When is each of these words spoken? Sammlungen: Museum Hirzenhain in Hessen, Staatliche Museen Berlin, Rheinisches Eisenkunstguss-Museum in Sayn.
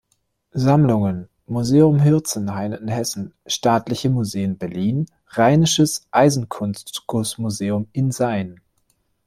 Sammlungen: 0.55 1.29
Museum 1.45 1.99
Hirzenhain 1.99 2.71
in 2.73 2.87
Hessen, 2.87 3.35
Staatliche 3.45 4.09
Museen 4.09 4.57
Berlin, 4.57 5.05
Rheinisches 5.27 6.07
Eisenkunstguss-Museum 6.09 7.87
in 7.93 8.09
Sayn. 8.11 8.59